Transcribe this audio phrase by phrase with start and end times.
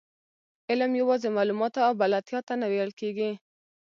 [0.69, 3.31] علم یوازې معلوماتو او بلدتیا ته نه ویل کېږي.